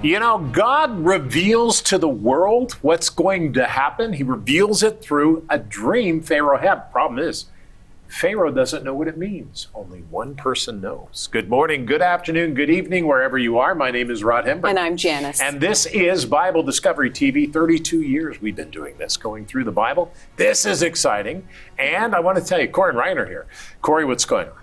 [0.00, 4.12] You know, God reveals to the world what's going to happen.
[4.12, 6.92] He reveals it through a dream Pharaoh had.
[6.92, 7.46] Problem is,
[8.06, 9.66] Pharaoh doesn't know what it means.
[9.74, 11.28] Only one person knows.
[11.32, 13.74] Good morning, good afternoon, good evening, wherever you are.
[13.74, 14.70] My name is Rod Hembree.
[14.70, 15.40] And I'm Janice.
[15.40, 17.52] And this is Bible Discovery TV.
[17.52, 20.12] 32 years we've been doing this, going through the Bible.
[20.36, 21.48] This is exciting.
[21.76, 23.48] And I want to tell you, Corey and Ryan are here.
[23.82, 24.57] Corey, what's going on?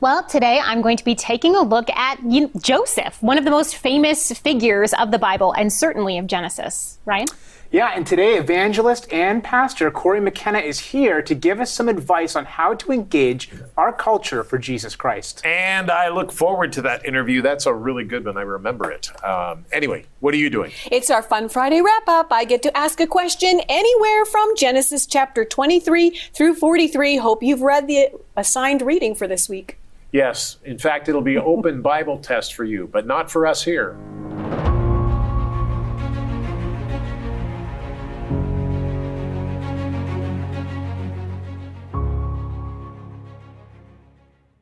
[0.00, 2.18] Well, today I'm going to be taking a look at
[2.60, 6.98] Joseph, one of the most famous figures of the Bible and certainly of Genesis.
[7.04, 7.26] Ryan?
[7.70, 12.34] Yeah, and today, evangelist and pastor Corey McKenna is here to give us some advice
[12.34, 15.44] on how to engage our culture for Jesus Christ.
[15.44, 17.42] And I look forward to that interview.
[17.42, 18.38] That's a really good one.
[18.38, 19.10] I remember it.
[19.22, 20.72] Um, anyway, what are you doing?
[20.90, 22.32] It's our Fun Friday wrap up.
[22.32, 27.18] I get to ask a question anywhere from Genesis chapter 23 through 43.
[27.18, 29.76] Hope you've read the assigned reading for this week.
[30.10, 30.56] Yes.
[30.64, 33.94] In fact, it'll be open Bible test for you, but not for us here.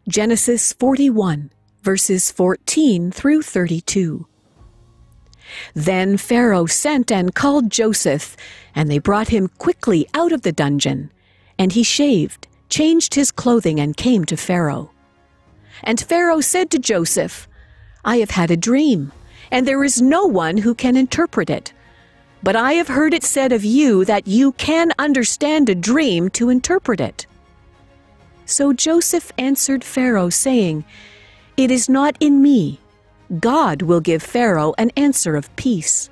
[0.08, 1.50] Genesis 41,
[1.82, 4.24] verses 14 through 32.
[5.74, 8.36] Then Pharaoh sent and called Joseph,
[8.72, 11.10] and they brought him quickly out of the dungeon.
[11.58, 14.92] And he shaved, changed his clothing, and came to Pharaoh.
[15.82, 17.48] And Pharaoh said to Joseph,
[18.04, 19.10] I have had a dream,
[19.50, 21.72] and there is no one who can interpret it.
[22.44, 26.48] But I have heard it said of you that you can understand a dream to
[26.48, 27.26] interpret it.
[28.46, 30.84] So Joseph answered Pharaoh, saying,
[31.56, 32.80] It is not in me.
[33.40, 36.08] God will give Pharaoh an answer of peace.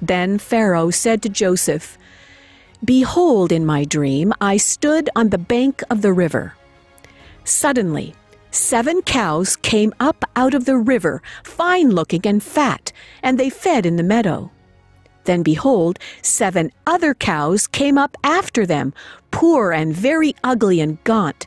[0.00, 1.98] Then Pharaoh said to Joseph,
[2.84, 6.54] Behold, in my dream, I stood on the bank of the river.
[7.44, 8.14] Suddenly,
[8.52, 13.84] seven cows came up out of the river, fine looking and fat, and they fed
[13.84, 14.50] in the meadow.
[15.24, 18.94] Then behold, seven other cows came up after them,
[19.30, 21.46] poor and very ugly and gaunt,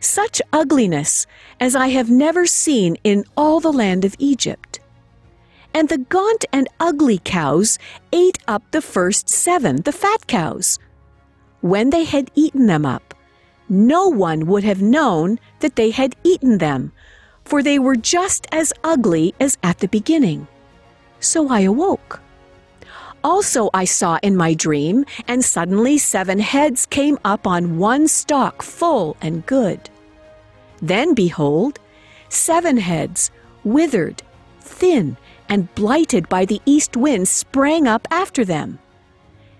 [0.00, 1.26] such ugliness
[1.58, 4.80] as I have never seen in all the land of Egypt.
[5.72, 7.78] And the gaunt and ugly cows
[8.12, 10.78] ate up the first seven, the fat cows.
[11.62, 13.14] When they had eaten them up,
[13.68, 16.92] no one would have known that they had eaten them,
[17.44, 20.46] for they were just as ugly as at the beginning.
[21.20, 22.20] So I awoke.
[23.24, 28.62] Also, I saw in my dream, and suddenly seven heads came up on one stalk,
[28.62, 29.88] full and good.
[30.82, 31.80] Then behold,
[32.28, 33.30] seven heads,
[33.64, 34.22] withered,
[34.60, 35.16] thin,
[35.48, 38.78] and blighted by the east wind, sprang up after them.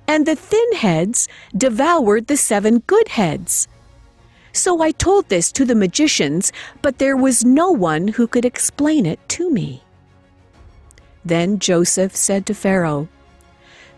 [0.06, 1.26] And the thin heads
[1.56, 3.66] devoured the seven good heads.
[4.52, 6.52] So I told this to the magicians,
[6.82, 9.82] but there was no one who could explain it to me.
[11.24, 13.08] Then Joseph said to Pharaoh,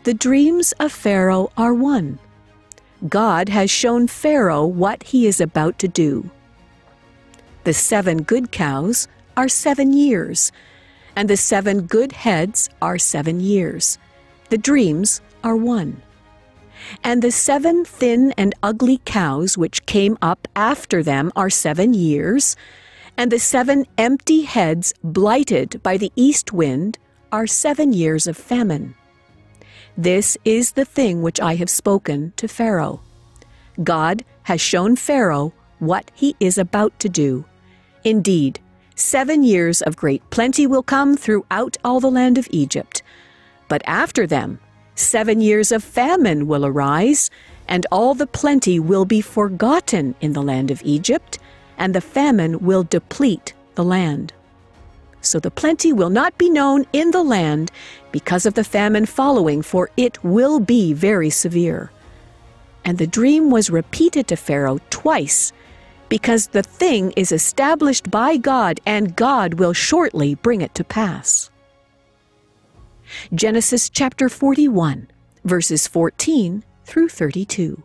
[0.06, 2.20] the dreams of Pharaoh are one.
[3.08, 6.30] God has shown Pharaoh what he is about to do.
[7.64, 10.52] The seven good cows are seven years,
[11.16, 13.98] and the seven good heads are seven years.
[14.48, 16.00] The dreams are one.
[17.02, 22.54] And the seven thin and ugly cows which came up after them are seven years,
[23.16, 26.96] and the seven empty heads blighted by the east wind
[27.32, 28.94] are seven years of famine.
[29.98, 33.00] This is the thing which I have spoken to Pharaoh.
[33.82, 37.46] God has shown Pharaoh what he is about to do.
[38.04, 38.60] Indeed,
[38.94, 43.02] seven years of great plenty will come throughout all the land of Egypt.
[43.68, 44.60] But after them,
[44.94, 47.30] seven years of famine will arise,
[47.66, 51.38] and all the plenty will be forgotten in the land of Egypt,
[51.78, 54.34] and the famine will deplete the land
[55.26, 57.70] so the plenty will not be known in the land
[58.12, 61.90] because of the famine following, for it will be very severe.
[62.84, 65.52] And the dream was repeated to Pharaoh twice,
[66.08, 71.50] because the thing is established by God, and God will shortly bring it to pass.
[73.34, 75.08] Genesis chapter 41,
[75.44, 77.82] verses 14 through 32.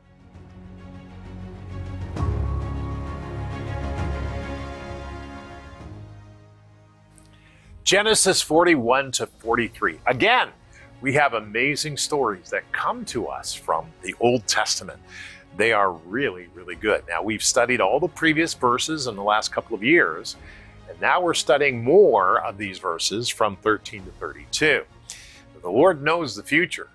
[7.92, 10.00] Genesis 41 to 43.
[10.08, 10.48] Again,
[11.02, 14.98] we have amazing stories that come to us from the Old Testament.
[15.58, 17.04] They are really, really good.
[17.10, 20.38] Now, we've studied all the previous verses in the last couple of years,
[20.88, 24.86] and now we're studying more of these verses from 13 to 32.
[25.62, 26.88] The Lord knows the future,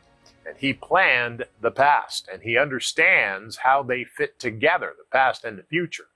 [0.47, 5.59] and He planned the past, and He understands how they fit together, the past and
[5.59, 6.07] the future.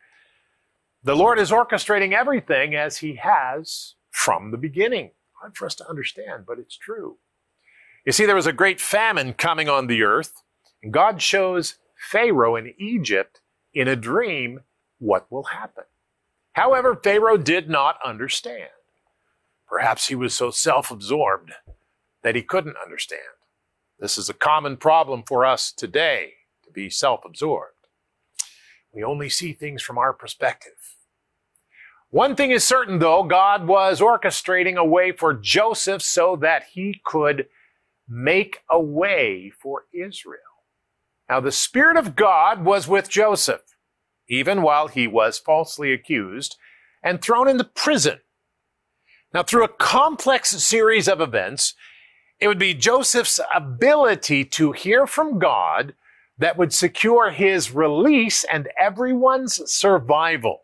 [1.03, 5.13] The Lord is orchestrating everything as He has from the beginning.
[5.41, 7.17] Hard for us to understand, but it's true.
[8.05, 10.43] You see, there was a great famine coming on the earth,
[10.83, 13.41] and God shows Pharaoh in Egypt
[13.75, 14.61] in a dream
[14.99, 15.85] what will happen.
[16.53, 18.71] However, Pharaoh did not understand.
[19.69, 21.53] Perhaps he was so self absorbed
[22.23, 23.23] that he couldn't understand.
[23.99, 26.33] This is a common problem for us today
[26.65, 27.75] to be self absorbed.
[28.93, 30.73] We only see things from our perspective.
[32.11, 37.01] One thing is certain, though, God was orchestrating a way for Joseph so that he
[37.05, 37.47] could
[38.09, 40.41] make a way for Israel.
[41.29, 43.63] Now, the Spirit of God was with Joseph,
[44.29, 46.57] even while he was falsely accused
[47.01, 48.19] and thrown into prison.
[49.33, 51.75] Now, through a complex series of events,
[52.41, 55.95] it would be Joseph's ability to hear from God
[56.39, 60.63] that would secure his release and everyone's survival.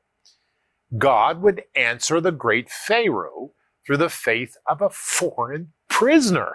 [0.96, 3.52] God would answer the great Pharaoh
[3.86, 6.54] through the faith of a foreign prisoner.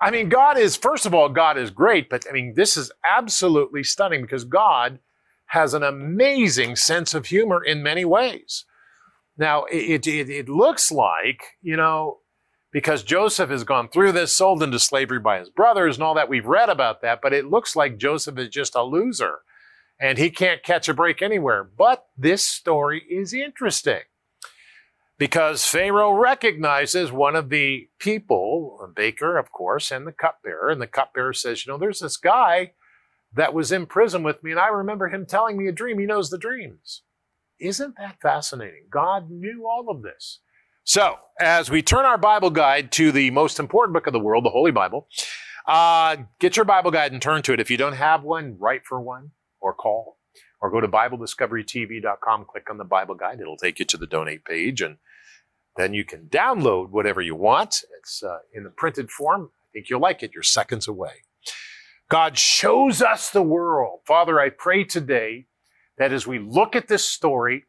[0.00, 2.92] I mean, God is, first of all, God is great, but I mean, this is
[3.04, 4.98] absolutely stunning because God
[5.46, 8.64] has an amazing sense of humor in many ways.
[9.38, 12.18] Now, it, it, it looks like, you know,
[12.72, 16.28] because Joseph has gone through this, sold into slavery by his brothers and all that,
[16.28, 19.38] we've read about that, but it looks like Joseph is just a loser
[19.98, 21.64] and he can't catch a break anywhere.
[21.64, 24.02] But this story is interesting
[25.18, 30.68] because Pharaoh recognizes one of the people, baker, of course, and the cupbearer.
[30.68, 32.72] And the cupbearer says, You know, there's this guy
[33.32, 35.98] that was in prison with me, and I remember him telling me a dream.
[35.98, 37.02] He knows the dreams.
[37.58, 38.84] Isn't that fascinating?
[38.90, 40.40] God knew all of this.
[40.84, 44.44] So, as we turn our Bible guide to the most important book of the world,
[44.44, 45.08] the Holy Bible,
[45.66, 47.60] uh, get your Bible guide and turn to it.
[47.60, 49.32] If you don't have one, write for one
[49.66, 50.18] or call
[50.60, 53.40] or go to BibleDiscoveryTV.com, click on the Bible guide.
[53.40, 54.96] It'll take you to the donate page, and
[55.76, 57.82] then you can download whatever you want.
[57.98, 59.50] It's uh, in the printed form.
[59.52, 60.30] I think you'll like it.
[60.32, 61.24] You're seconds away.
[62.08, 64.00] God shows us the world.
[64.06, 65.46] Father, I pray today
[65.98, 67.64] that as we look at this story,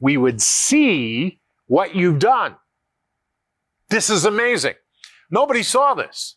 [0.00, 2.56] we would see what you've done.
[3.90, 4.74] This is amazing.
[5.30, 6.36] Nobody saw this.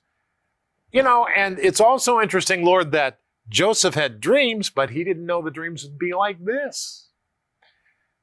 [0.91, 3.19] You know, and it's also interesting, Lord, that
[3.49, 7.09] Joseph had dreams, but he didn't know the dreams would be like this.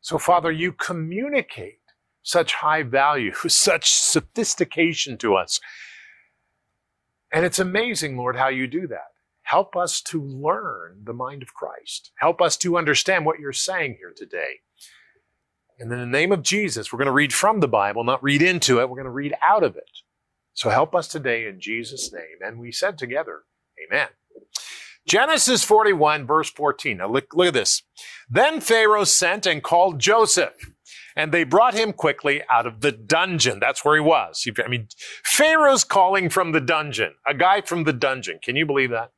[0.00, 1.78] So, Father, you communicate
[2.22, 5.60] such high value, such sophistication to us.
[7.32, 9.12] And it's amazing, Lord, how you do that.
[9.42, 12.12] Help us to learn the mind of Christ.
[12.18, 14.60] Help us to understand what you're saying here today.
[15.78, 18.42] And in the name of Jesus, we're going to read from the Bible, not read
[18.42, 18.88] into it.
[18.88, 19.90] We're going to read out of it.
[20.54, 22.38] So help us today in Jesus' name.
[22.40, 23.42] And we said together,
[23.84, 24.08] Amen.
[25.06, 26.98] Genesis 41, verse 14.
[26.98, 27.82] Now look, look at this.
[28.30, 30.54] Then Pharaoh sent and called Joseph,
[31.16, 33.58] and they brought him quickly out of the dungeon.
[33.60, 34.46] That's where he was.
[34.64, 34.88] I mean,
[35.24, 38.38] Pharaoh's calling from the dungeon, a guy from the dungeon.
[38.42, 39.12] Can you believe that?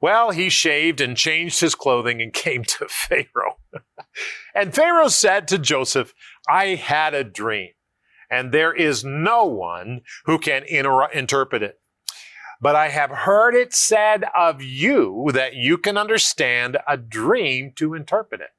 [0.00, 3.58] Well, he shaved and changed his clothing and came to Pharaoh.
[4.54, 6.14] and Pharaoh said to Joseph,
[6.48, 7.70] I had a dream,
[8.30, 11.80] and there is no one who can inter- interpret it
[12.60, 17.94] but I have heard it said of you that you can understand a dream to
[17.94, 18.50] interpret it.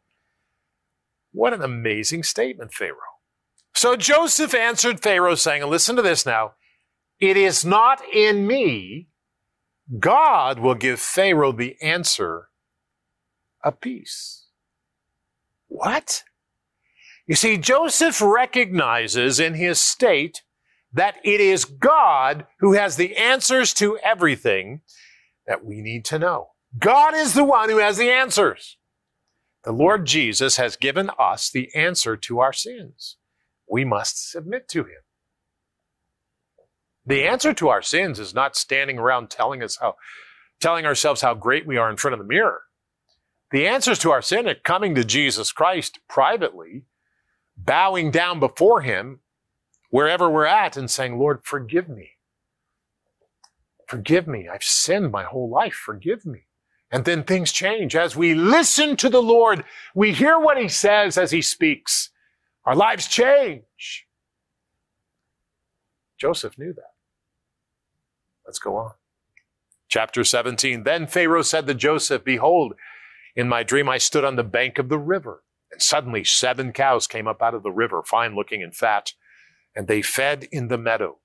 [1.31, 2.97] What an amazing statement, Pharaoh.
[3.73, 6.53] So Joseph answered Pharaoh, saying, and listen to this now,
[7.19, 9.09] it is not in me.
[9.99, 12.49] God will give Pharaoh the answer
[13.63, 14.45] of peace.
[15.67, 16.23] What?
[17.27, 20.43] You see, Joseph recognizes in his state
[20.95, 24.79] that it is God who has the answers to everything
[25.45, 26.47] that we need to know.
[26.79, 28.77] God is the one who has the answers.
[29.65, 33.17] The Lord Jesus has given us the answer to our sins.
[33.67, 35.01] We must submit to Him.
[37.05, 39.95] The answer to our sins is not standing around telling us how,
[40.61, 42.61] telling ourselves how great we are in front of the mirror.
[43.51, 46.85] The answers to our sin are coming to Jesus Christ privately,
[47.57, 49.19] bowing down before Him,
[49.89, 52.11] wherever we're at and saying, Lord, forgive me.
[53.87, 54.47] Forgive me.
[54.51, 55.73] I've sinned my whole life.
[55.73, 56.45] Forgive me.
[56.91, 57.95] And then things change.
[57.95, 59.63] As we listen to the Lord,
[59.93, 62.09] we hear what He says as He speaks.
[62.65, 64.07] Our lives change.
[66.17, 66.93] Joseph knew that.
[68.45, 68.91] Let's go on.
[69.87, 70.83] Chapter 17.
[70.83, 72.73] Then Pharaoh said to Joseph, Behold,
[73.35, 77.07] in my dream I stood on the bank of the river, and suddenly seven cows
[77.07, 79.13] came up out of the river, fine looking and fat
[79.75, 81.19] and they fed in the meadow.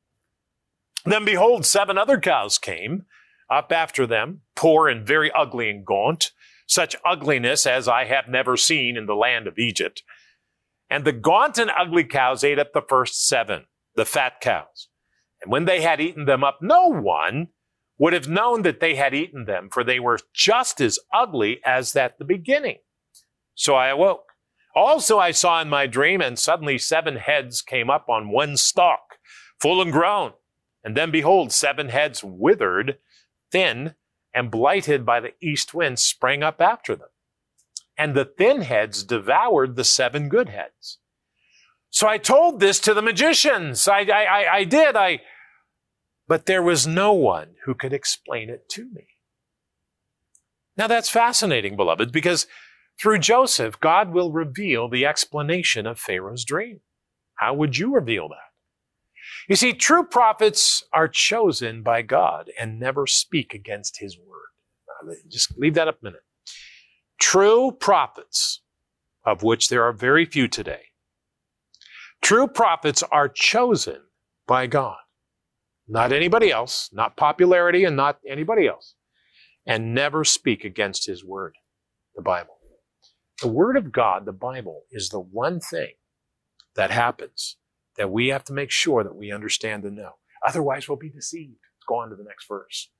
[1.04, 3.06] Then behold, seven other cows came
[3.48, 6.32] up after them, poor and very ugly and gaunt,
[6.66, 10.02] such ugliness as I have never seen in the land of Egypt.
[10.88, 13.66] And the gaunt and ugly cows ate up the first seven.
[13.96, 14.88] the fat cows.
[15.42, 17.48] And when they had eaten them up, no one
[17.98, 21.94] would have known that they had eaten them, for they were just as ugly as
[21.96, 22.78] at the beginning.
[23.54, 24.29] So I awoke.
[24.74, 29.18] Also, I saw in my dream, and suddenly seven heads came up on one stalk,
[29.60, 30.32] full and grown.
[30.84, 32.98] And then behold, seven heads withered,
[33.50, 33.94] thin,
[34.34, 37.08] and blighted by the east wind sprang up after them.
[37.98, 40.98] And the thin heads devoured the seven good heads.
[41.90, 43.86] So I told this to the magicians.
[43.88, 44.94] I, I, I, did.
[44.96, 45.20] I,
[46.28, 49.08] but there was no one who could explain it to me.
[50.76, 52.46] Now that's fascinating, beloved, because
[53.00, 56.80] through Joseph, God will reveal the explanation of Pharaoh's dream.
[57.36, 58.36] How would you reveal that?
[59.48, 65.16] You see, true prophets are chosen by God and never speak against his word.
[65.28, 66.20] Just leave that up a minute.
[67.18, 68.60] True prophets,
[69.24, 70.82] of which there are very few today,
[72.22, 74.00] true prophets are chosen
[74.46, 74.98] by God,
[75.88, 78.94] not anybody else, not popularity and not anybody else,
[79.66, 81.54] and never speak against his word,
[82.14, 82.59] the Bible.
[83.40, 85.92] The word of God, the Bible, is the one thing
[86.76, 87.56] that happens
[87.96, 90.12] that we have to make sure that we understand and know.
[90.46, 91.52] Otherwise, we'll be deceived.
[91.52, 92.90] Let's go on to the next verse.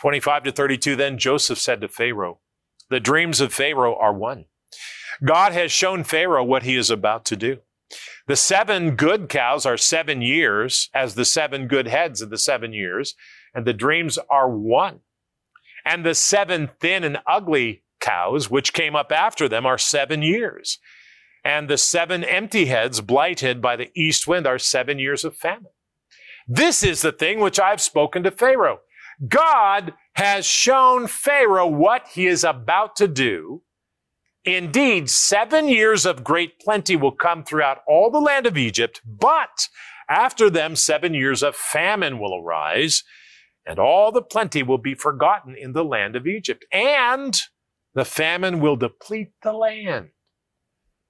[0.00, 2.40] 25 to 32 Then Joseph said to Pharaoh,
[2.90, 4.46] The dreams of Pharaoh are one.
[5.24, 7.58] God has shown Pharaoh what he is about to do.
[8.26, 12.72] The seven good cows are seven years, as the seven good heads of the seven
[12.72, 13.14] years,
[13.54, 15.00] and the dreams are one.
[15.84, 20.78] And the seven thin and ugly cows, which came up after them, are seven years
[21.44, 25.72] and the seven empty heads blighted by the east wind are seven years of famine.
[26.46, 28.80] This is the thing which I've spoken to Pharaoh.
[29.28, 33.62] God has shown Pharaoh what he is about to do.
[34.44, 39.68] Indeed, seven years of great plenty will come throughout all the land of Egypt, but
[40.08, 43.04] after them, seven years of famine will arise,
[43.64, 47.42] and all the plenty will be forgotten in the land of Egypt, and
[47.94, 50.10] the famine will deplete the land.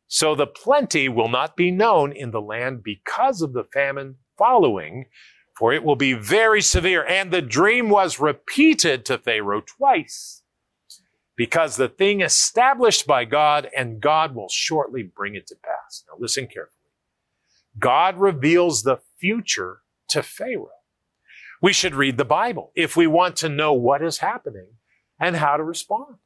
[0.09, 5.07] So the plenty will not be known in the land because of the famine following,
[5.57, 7.05] for it will be very severe.
[7.05, 10.43] And the dream was repeated to Pharaoh twice
[11.37, 16.05] because the thing established by God and God will shortly bring it to pass.
[16.09, 16.77] Now listen carefully.
[17.79, 20.69] God reveals the future to Pharaoh.
[21.63, 24.67] We should read the Bible if we want to know what is happening
[25.19, 26.17] and how to respond.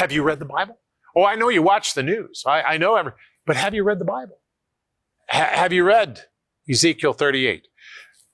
[0.00, 0.78] Have you read the Bible?
[1.14, 2.42] Oh, I know you watch the news.
[2.46, 3.12] I, I know every,
[3.44, 4.38] but have you read the Bible?
[5.28, 6.22] Ha- have you read
[6.70, 7.68] Ezekiel 38?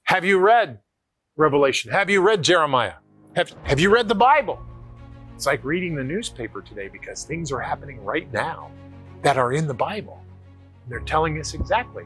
[0.05, 0.79] Have you read
[1.37, 1.91] Revelation?
[1.91, 2.93] Have you read Jeremiah?
[3.35, 4.61] Have, have you read the Bible?
[5.35, 8.71] It's like reading the newspaper today because things are happening right now
[9.23, 10.23] that are in the Bible.
[10.89, 12.05] They're telling us exactly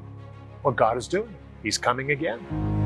[0.63, 1.35] what God is doing.
[1.63, 2.80] He's coming again.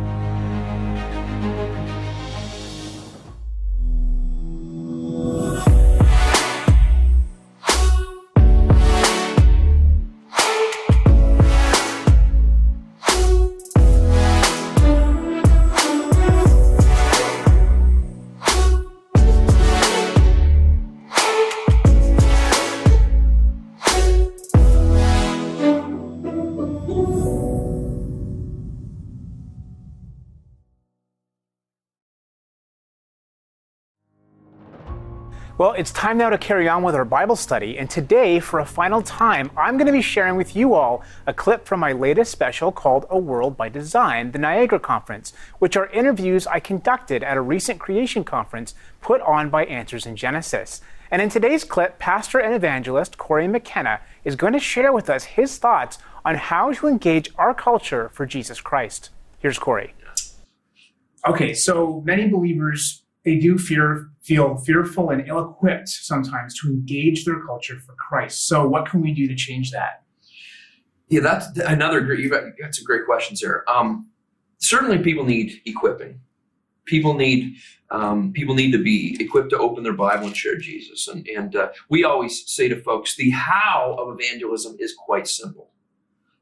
[35.57, 38.67] Well, it's time now to carry on with our Bible study, and today, for a
[38.67, 42.33] final time, I'm going to be sharing with you all a clip from my latest
[42.33, 47.37] special called A World by Design, the Niagara Conference, which are interviews I conducted at
[47.37, 50.81] a recent creation conference put on by Answers in Genesis.
[51.09, 55.23] And in today's clip, pastor and evangelist Corey McKenna is going to share with us
[55.23, 59.11] his thoughts on how to engage our culture for Jesus Christ.
[59.39, 59.95] Here's Corey.
[61.25, 67.25] Okay, so many believers they do fear, feel fearful and ill equipped sometimes to engage
[67.25, 68.47] their culture for Christ.
[68.47, 70.02] So, what can we do to change that?
[71.09, 72.21] Yeah, that's another great.
[72.21, 73.62] You've got, a great question, Sarah.
[73.69, 74.09] Um,
[74.59, 76.21] certainly, people need equipping.
[76.87, 77.57] People need
[77.90, 81.09] um, people need to be equipped to open their Bible and share Jesus.
[81.09, 85.71] And and uh, we always say to folks, the how of evangelism is quite simple.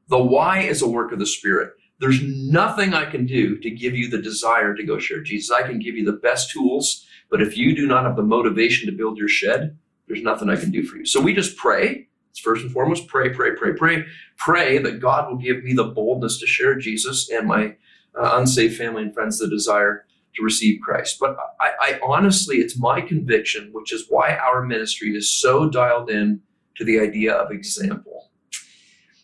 [0.09, 1.73] The why is a work of the Spirit.
[2.03, 5.55] There's nothing I can do to give you the desire to go share Jesus.
[5.55, 8.87] I can give you the best tools, but if you do not have the motivation
[8.87, 11.05] to build your shed, there's nothing I can do for you.
[11.05, 12.09] So we just pray.
[12.29, 14.03] It's first and foremost pray, pray, pray, pray,
[14.35, 17.77] pray that God will give me the boldness to share Jesus and my
[18.21, 20.05] uh, unsaved family and friends the desire
[20.35, 21.19] to receive Christ.
[21.21, 26.09] But I, I honestly, it's my conviction, which is why our ministry is so dialed
[26.09, 26.41] in
[26.75, 28.32] to the idea of example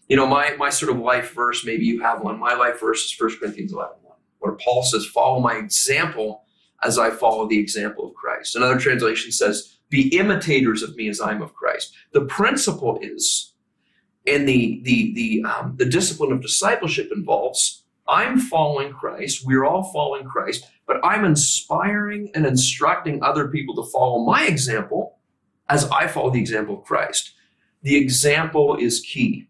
[0.09, 2.39] You know, my, my sort of life verse, maybe you have one.
[2.39, 6.43] My life verse is 1 Corinthians 11, 1, where Paul says, Follow my example
[6.83, 8.55] as I follow the example of Christ.
[8.55, 11.95] Another translation says, Be imitators of me as I am of Christ.
[12.11, 13.53] The principle is,
[14.25, 19.83] and the, the, the, um, the discipline of discipleship involves, I'm following Christ, we're all
[19.93, 25.19] following Christ, but I'm inspiring and instructing other people to follow my example
[25.69, 27.33] as I follow the example of Christ.
[27.83, 29.48] The example is key.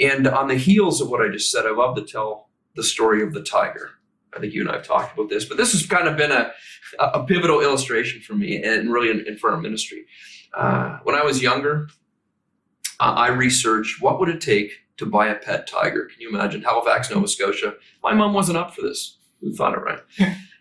[0.00, 3.22] And on the heels of what I just said, I love to tell the story
[3.22, 3.90] of the tiger.
[4.34, 6.30] I think you and I have talked about this, but this has kind of been
[6.30, 6.52] a,
[6.98, 10.06] a pivotal illustration for me and really in, in for our ministry.
[10.54, 11.88] Uh, when I was younger,
[13.00, 16.06] uh, I researched what would it take to buy a pet tiger.
[16.06, 17.74] Can you imagine Halifax, Nova Scotia?
[18.02, 19.18] My mom wasn't up for this.
[19.40, 20.00] Who thought it right?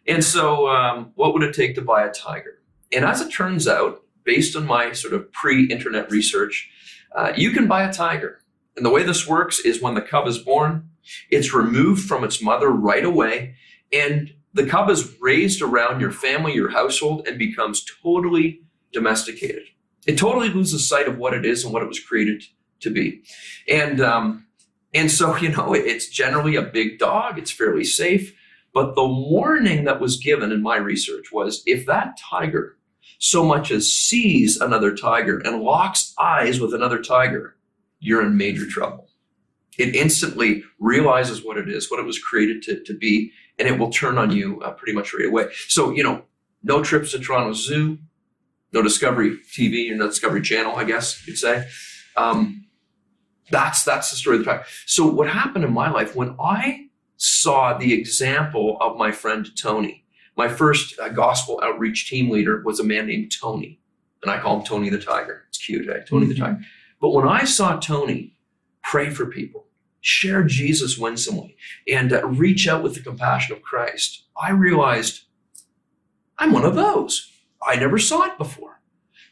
[0.07, 2.59] and so, um, what would it take to buy a tiger?
[2.93, 6.69] And as it turns out, based on my sort of pre-internet research,
[7.15, 8.41] uh, you can buy a tiger.
[8.77, 10.89] And the way this works is when the cub is born,
[11.29, 13.55] it's removed from its mother right away,
[13.91, 18.61] and the cub is raised around your family, your household, and becomes totally
[18.93, 19.63] domesticated.
[20.05, 22.43] It totally loses sight of what it is and what it was created
[22.79, 23.23] to be.
[23.67, 24.45] And um,
[24.93, 27.37] and so you know, it's generally a big dog.
[27.37, 28.33] It's fairly safe.
[28.73, 32.77] But the warning that was given in my research was if that tiger
[33.19, 37.56] so much as sees another tiger and locks eyes with another tiger,
[37.99, 39.09] you're in major trouble.
[39.77, 43.77] It instantly realizes what it is, what it was created to, to be, and it
[43.77, 45.47] will turn on you uh, pretty much right away.
[45.67, 46.23] So, you know,
[46.63, 47.99] no trips to Toronto Zoo,
[48.73, 51.67] no Discovery TV or no Discovery Channel, I guess you'd say.
[52.15, 52.65] Um,
[53.49, 54.65] that's that's the story of the tiger.
[54.85, 56.87] So, what happened in my life when I
[57.17, 60.03] saw the example of my friend Tony?
[60.35, 63.79] My first uh, gospel outreach team leader was a man named Tony,
[64.21, 65.45] and I call him Tony the Tiger.
[65.49, 65.99] It's cute, eh?
[66.07, 66.33] Tony mm-hmm.
[66.33, 66.59] the Tiger.
[66.99, 68.35] But when I saw Tony
[68.83, 69.67] pray for people,
[70.01, 71.57] share Jesus winsomely,
[71.87, 75.25] and uh, reach out with the compassion of Christ, I realized
[76.37, 77.31] I'm one of those.
[77.61, 78.81] I never saw it before.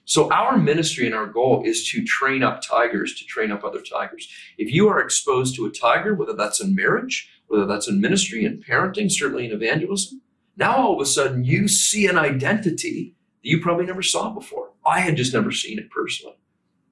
[0.05, 3.81] So our ministry and our goal is to train up tigers to train up other
[3.81, 4.29] tigers.
[4.57, 8.45] If you are exposed to a tiger, whether that's in marriage, whether that's in ministry
[8.45, 10.21] and parenting, certainly in evangelism,
[10.57, 14.69] now all of a sudden you see an identity that you probably never saw before.
[14.85, 16.37] I had just never seen it personally.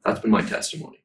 [0.06, 1.04] That's been my testimony.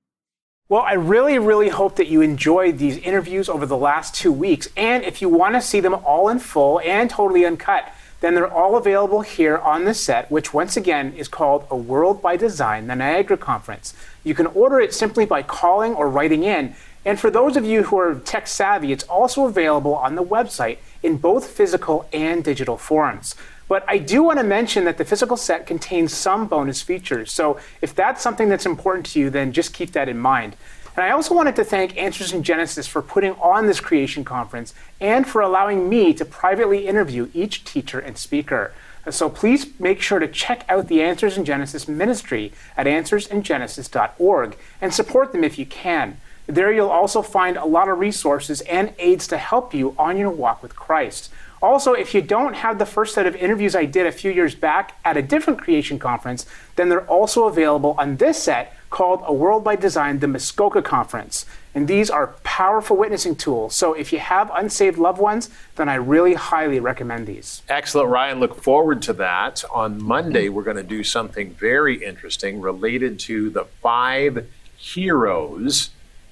[0.69, 4.69] Well, I really, really hope that you enjoyed these interviews over the last two weeks.
[4.77, 8.53] And if you want to see them all in full and totally uncut, then they're
[8.53, 12.87] all available here on the set, which once again is called A World by Design,
[12.87, 13.95] the Niagara Conference.
[14.25, 16.75] You can order it simply by calling or writing in.
[17.09, 20.77] And for those of you who are tech savvy, it's also available on the website
[21.03, 23.35] in both physical and digital forms.
[23.67, 27.33] But I do want to mention that the physical set contains some bonus features.
[27.33, 30.55] So if that's something that's important to you, then just keep that in mind.
[30.97, 34.75] And I also wanted to thank Answers in Genesis for putting on this creation conference
[35.01, 38.75] and for allowing me to privately interview each teacher and speaker.
[39.09, 44.93] So please make sure to check out the Answers in Genesis ministry at answersingenesis.org and
[44.93, 46.19] support them if you can.
[46.49, 50.31] There you'll also find a lot of resources and aids to help you on your
[50.31, 51.31] walk with Christ.
[51.61, 54.55] Also, if you don't have the first set of interviews I did a few years
[54.55, 59.33] back at a different creation conference, then they're also available on this set called A
[59.33, 61.45] World by Design, the Muskoka Conference.
[61.75, 63.75] And these are powerful witnessing tools.
[63.75, 67.61] So if you have unsaved loved ones, then I really highly recommend these.
[67.69, 68.41] Excellent, Ryan.
[68.41, 69.65] Look forward to that.
[69.71, 74.47] On Monday, we're going to do something very interesting related to the five
[74.79, 75.91] heroes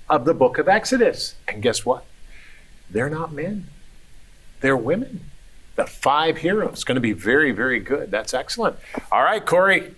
[0.09, 1.35] of the book of Exodus.
[1.49, 2.05] And guess what?
[2.91, 3.69] They're not men
[4.61, 5.21] they're women.
[5.77, 6.85] The five heroes.
[6.85, 8.11] Going to be very, very good.
[8.11, 8.77] That's excellent.
[9.13, 9.95] All right, Corey.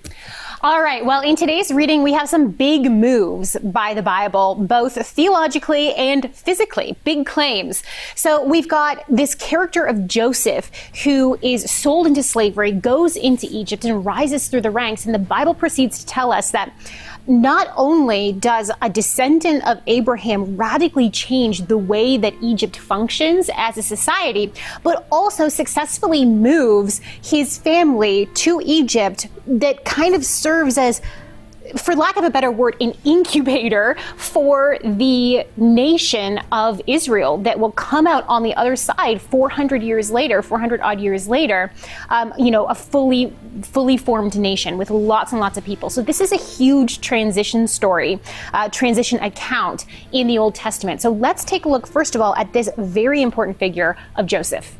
[0.60, 1.04] All right.
[1.04, 6.34] Well, in today's reading, we have some big moves by the Bible, both theologically and
[6.34, 7.84] physically, big claims.
[8.16, 10.72] So we've got this character of Joseph
[11.04, 15.06] who is sold into slavery, goes into Egypt, and rises through the ranks.
[15.06, 16.72] And the Bible proceeds to tell us that
[17.28, 23.76] not only does a descendant of Abraham radically change the way that Egypt functions as
[23.76, 31.02] a society, but also successfully moves his family to Egypt that kind of serves as
[31.76, 37.72] for lack of a better word, an incubator for the nation of Israel that will
[37.72, 41.72] come out on the other side 400 years later, 400 odd years later,
[42.10, 45.90] um, you know, a fully, fully formed nation with lots and lots of people.
[45.90, 48.20] So this is a huge transition story,
[48.52, 51.02] uh, transition account in the Old Testament.
[51.02, 54.74] So let's take a look, first of all, at this very important figure of Joseph.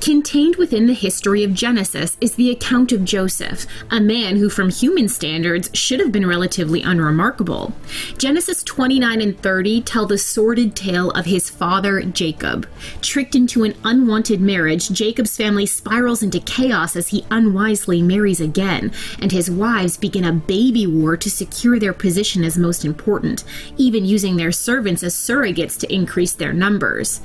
[0.00, 4.70] Contained within the history of Genesis is the account of Joseph, a man who, from
[4.70, 7.72] human standards, should have been relatively unremarkable.
[8.18, 12.68] Genesis 29 and 30 tell the sordid tale of his father, Jacob.
[13.00, 18.92] Tricked into an unwanted marriage, Jacob's family spirals into chaos as he unwisely marries again,
[19.20, 23.44] and his wives begin a baby war to secure their position as most important,
[23.76, 27.20] even using their servants as surrogates to increase their numbers.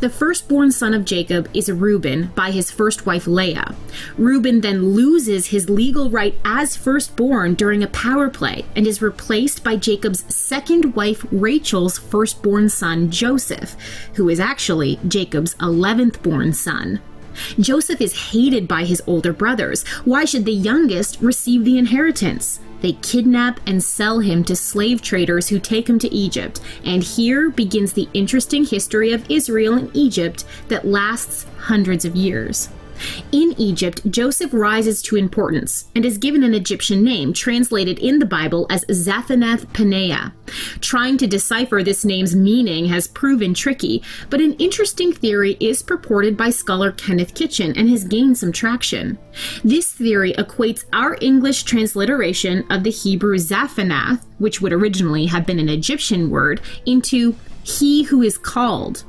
[0.00, 3.74] The firstborn son of Jacob is Reuben by his first wife Leah.
[4.16, 9.64] Reuben then loses his legal right as firstborn during a power play and is replaced
[9.64, 13.74] by Jacob's second wife Rachel's firstborn son Joseph,
[14.14, 17.00] who is actually Jacob's 11th born son.
[17.58, 19.84] Joseph is hated by his older brothers.
[20.04, 22.60] Why should the youngest receive the inheritance?
[22.80, 26.60] They kidnap and sell him to slave traders who take him to Egypt.
[26.84, 32.68] And here begins the interesting history of Israel and Egypt that lasts hundreds of years.
[33.32, 38.26] In Egypt, Joseph rises to importance and is given an Egyptian name, translated in the
[38.26, 40.32] Bible as Zaphanath Paneah.
[40.80, 46.36] Trying to decipher this name's meaning has proven tricky, but an interesting theory is purported
[46.36, 49.18] by scholar Kenneth Kitchen and has gained some traction.
[49.64, 55.58] This theory equates our English transliteration of the Hebrew Zaphanath, which would originally have been
[55.58, 59.04] an Egyptian word, into he who is called.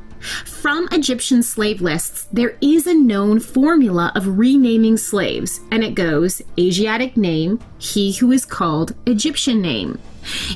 [0.45, 6.41] From Egyptian slave lists, there is a known formula of renaming slaves, and it goes
[6.59, 9.99] Asiatic name, he who is called Egyptian name.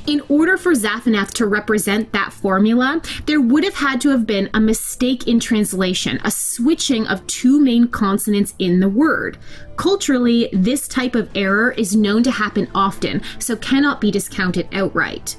[0.05, 4.49] In order for Zaphanath to represent that formula, there would have had to have been
[4.53, 9.37] a mistake in translation, a switching of two main consonants in the word.
[9.77, 15.37] Culturally, this type of error is known to happen often, so cannot be discounted outright.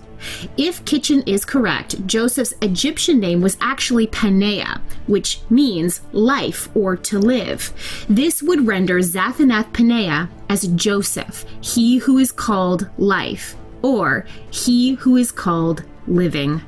[0.56, 7.18] If Kitchen is correct, Joseph's Egyptian name was actually Paneah, which means life or to
[7.18, 7.72] live.
[8.08, 15.16] This would render Zaphanath Paneah as Joseph, he who is called life, or he who
[15.16, 16.60] is called living.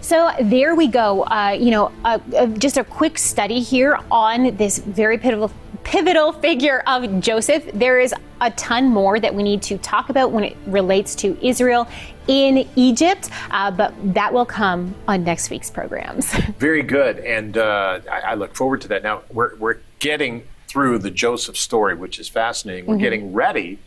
[0.00, 1.24] So there we go.
[1.24, 5.52] Uh, you know, uh, uh, just a quick study here on this very pivotal
[5.88, 7.64] pivotal figure of Joseph.
[7.72, 11.36] There is a ton more that we need to talk about when it relates to
[11.44, 11.88] Israel
[12.26, 16.30] in Egypt, uh, but that will come on next week's programs.
[16.58, 19.02] Very good, and uh, I, I, look forward to that.
[19.02, 22.84] Now we're we're getting through the Joseph story, which is fascinating.
[22.84, 23.02] We're mm-hmm.
[23.04, 23.78] getting ready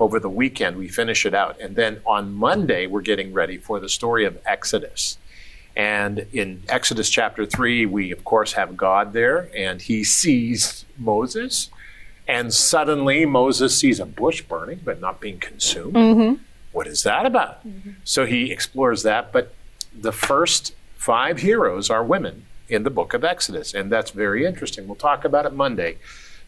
[0.00, 0.78] over the weekend.
[0.78, 4.38] We finish it out, and then on Monday we're getting ready for the story of
[4.46, 5.18] Exodus.
[5.74, 11.70] And in Exodus chapter 3, we of course have God there, and he sees Moses.
[12.28, 15.94] And suddenly Moses sees a bush burning, but not being consumed.
[15.94, 16.42] Mm-hmm.
[16.72, 17.66] What is that about?
[17.66, 17.90] Mm-hmm.
[18.04, 19.32] So he explores that.
[19.32, 19.54] But
[19.98, 23.74] the first five heroes are women in the book of Exodus.
[23.74, 24.86] And that's very interesting.
[24.86, 25.98] We'll talk about it Monday.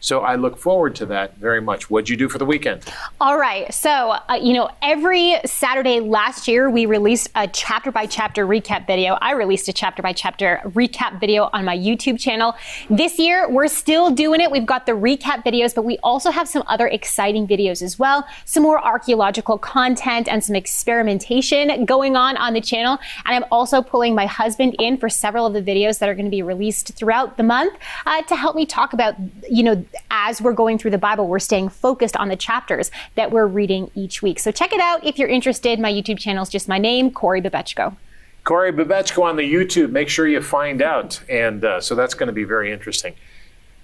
[0.05, 1.89] So I look forward to that very much.
[1.89, 2.83] What'd you do for the weekend?
[3.19, 3.73] All right.
[3.73, 8.85] So, uh, you know, every Saturday last year, we released a chapter by chapter recap
[8.85, 9.17] video.
[9.19, 12.53] I released a chapter by chapter recap video on my YouTube channel.
[12.87, 14.51] This year, we're still doing it.
[14.51, 18.27] We've got the recap videos, but we also have some other exciting videos as well.
[18.45, 22.99] Some more archaeological content and some experimentation going on on the channel.
[23.25, 26.25] And I'm also pulling my husband in for several of the videos that are going
[26.25, 27.73] to be released throughout the month
[28.05, 29.15] uh, to help me talk about,
[29.49, 33.31] you know, as we're going through the Bible, we're staying focused on the chapters that
[33.31, 34.39] we're reading each week.
[34.39, 35.79] So check it out if you're interested.
[35.79, 37.95] My YouTube channel is just my name, Corey Babechko.
[38.43, 39.91] Corey Babechko on the YouTube.
[39.91, 43.15] Make sure you find out, and uh, so that's going to be very interesting.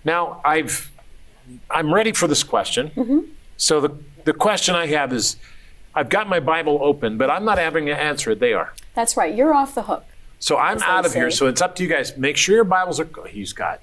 [0.05, 0.91] Now I've
[1.69, 2.91] I'm ready for this question.
[2.95, 3.19] Mm-hmm.
[3.57, 5.37] So the the question I have is,
[5.95, 8.39] I've got my Bible open, but I'm not having to answer it.
[8.39, 8.73] They are.
[8.93, 9.33] That's right.
[9.33, 10.05] You're off the hook.
[10.39, 11.19] So I'm out of say.
[11.19, 11.31] here.
[11.31, 12.15] So it's up to you guys.
[12.17, 13.09] Make sure your Bibles are.
[13.27, 13.81] He's got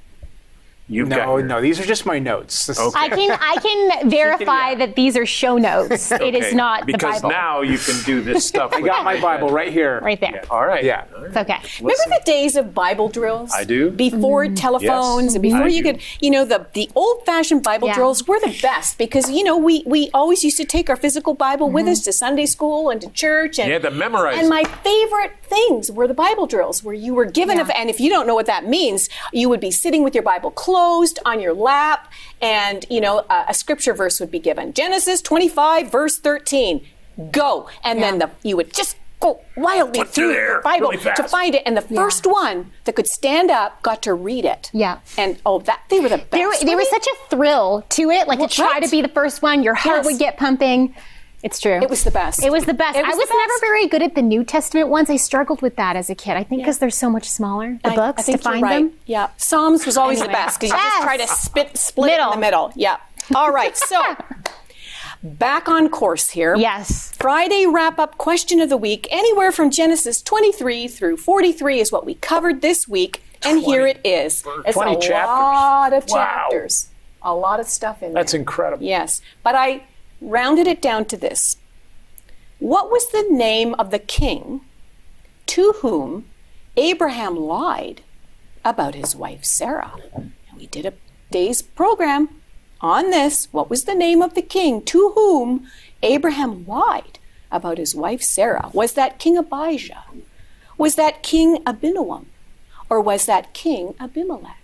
[0.91, 1.47] You've no, your...
[1.47, 2.69] no, these are just my notes.
[2.79, 3.01] Okay.
[3.01, 4.75] I can I can verify yeah.
[4.77, 6.13] that these are show notes.
[6.13, 6.29] okay.
[6.29, 7.31] It is not because the Bible.
[7.31, 8.73] now you can do this stuff.
[8.73, 10.01] I got my Bible right here.
[10.01, 10.43] Right there.
[10.43, 10.51] Yeah.
[10.51, 10.85] All right.
[10.85, 11.05] Yeah.
[11.19, 11.59] It's okay.
[11.81, 13.51] Remember the days of Bible drills?
[13.53, 13.91] I do.
[13.91, 14.57] Before mm.
[14.57, 15.43] telephones, yes.
[15.43, 15.93] before I you do.
[15.93, 17.95] could, you know, the the old fashioned Bible yeah.
[17.95, 21.35] drills were the best because you know we we always used to take our physical
[21.35, 21.75] Bible mm-hmm.
[21.75, 24.39] with us to Sunday school and to church and yeah, to memorize.
[24.39, 27.69] And my favorite things were the Bible drills where you were given yeah.
[27.69, 30.25] a, and if you don't know what that means, you would be sitting with your
[30.25, 30.78] Bible closed
[31.25, 35.91] on your lap and you know a, a scripture verse would be given genesis 25
[35.91, 36.87] verse 13
[37.31, 38.11] go and yeah.
[38.11, 41.63] then the, you would just go wildly What's through the Bible really to find it.
[41.67, 42.33] And the first yeah.
[42.33, 44.71] one that could stand up got to read it.
[44.73, 45.01] Yeah.
[45.17, 46.31] And oh, that they were the best.
[46.31, 48.83] There, there was such a thrill to it, like well, to try right.
[48.83, 49.63] to be the first one.
[49.63, 50.07] Your heart yes.
[50.07, 50.95] would get pumping.
[51.43, 51.81] It's true.
[51.81, 52.43] It was the best.
[52.43, 52.97] It was the best.
[52.97, 55.09] Was I was the never very good at the New Testament ones.
[55.09, 56.37] I struggled with that as a kid.
[56.37, 58.69] I think because they're so much smaller, the I- books I think to find you're
[58.69, 58.83] right.
[58.91, 58.93] them.
[59.07, 62.33] Yeah, Psalms was always the best because you just try to spit, split Middle.
[62.33, 62.73] in the middle.
[62.75, 62.97] Yeah.
[63.35, 63.77] All right.
[63.77, 64.03] So
[65.23, 66.57] back on course here.
[66.57, 67.13] Yes.
[67.19, 69.07] Friday wrap up question of the week.
[69.11, 74.01] Anywhere from Genesis 23 through 43 is what we covered this week, and here it
[74.05, 74.45] is.
[74.67, 75.27] It's 20 a chapters.
[75.29, 76.13] lot of chapters.
[76.13, 76.25] Wow.
[76.51, 76.89] chapters,
[77.23, 78.23] a lot of stuff in That's there.
[78.23, 78.85] That's incredible.
[78.85, 79.83] Yes, but I
[80.21, 81.57] rounded it down to this.
[82.59, 84.63] What was the name of the king
[85.47, 86.27] to whom
[86.77, 88.03] Abraham lied
[88.65, 89.93] about his wife Sarah?
[90.15, 90.95] And we did a
[91.31, 92.29] day's program
[92.81, 93.49] on this.
[93.53, 95.69] What was the name of the king to whom
[96.03, 97.19] Abraham lied
[97.51, 98.71] about his wife Sarah?
[98.73, 100.05] Was that King Abijah?
[100.77, 102.27] Was that King Abinoam?
[102.91, 104.58] Or was that King Abimelech?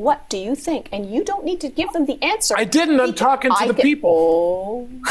[0.00, 0.88] What do you think?
[0.92, 2.54] And you don't need to give them the answer.
[2.56, 2.98] I didn't.
[3.00, 4.88] I'm talking to I the get- people.
[5.06, 5.10] Oh,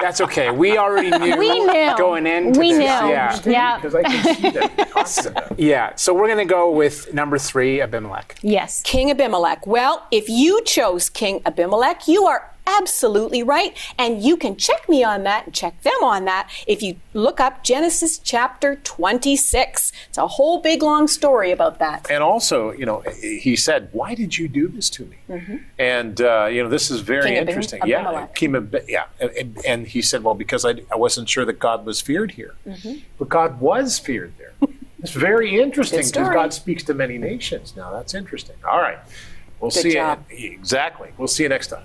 [0.00, 0.52] That's okay.
[0.52, 1.96] We already knew, We knew.
[1.98, 2.52] going in.
[2.52, 2.78] We this.
[2.78, 2.84] knew.
[2.84, 3.40] Yeah.
[3.44, 3.76] Yeah.
[3.78, 5.58] Because I can see that concept.
[5.58, 5.96] Yeah.
[5.96, 8.36] So we're going to go with number three, Abimelech.
[8.40, 8.82] Yes.
[8.84, 9.66] King Abimelech.
[9.66, 13.76] Well, if you chose King Abimelech, you are absolutely right.
[13.98, 17.40] And you can check me on that and check them on that if you look
[17.40, 19.92] up Genesis chapter 26.
[20.08, 22.06] It's a whole big long story about that.
[22.10, 26.48] And also, you know, he said, "Why did you do this to me?" And uh,
[26.50, 27.82] you know, this is very King Abim- interesting.
[27.86, 28.34] yeah, Abimelech.
[28.34, 29.04] King yeah.
[29.20, 32.32] And, and, and he said, "Well, because I, I wasn't sure that God was feared
[32.32, 32.54] here,
[33.18, 34.52] but God was feared there."
[35.00, 36.34] It's very interesting because.
[36.34, 37.76] God speaks to many nations.
[37.76, 38.56] Now that's interesting.
[38.68, 38.98] All right,
[39.60, 40.24] we'll Good see job.
[40.28, 41.10] you exactly.
[41.16, 41.84] We'll see you next time.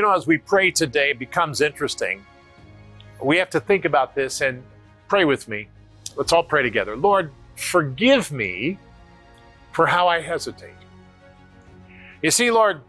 [0.00, 2.24] You know, as we pray today, it becomes interesting.
[3.22, 4.62] We have to think about this and
[5.08, 5.68] pray with me.
[6.16, 6.96] Let's all pray together.
[6.96, 8.78] Lord, forgive me
[9.72, 10.72] for how I hesitate.
[12.22, 12.80] You see, Lord,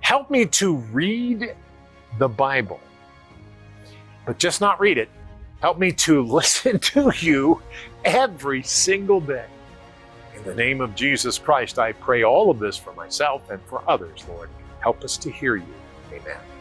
[0.00, 1.54] help me to read
[2.18, 2.80] the Bible,
[4.26, 5.10] but just not read it.
[5.60, 7.62] Help me to listen to you
[8.04, 9.46] every single day.
[10.34, 13.88] In the name of Jesus Christ, I pray all of this for myself and for
[13.88, 14.50] others, Lord.
[14.80, 15.74] Help us to hear you.
[16.12, 16.57] Amen.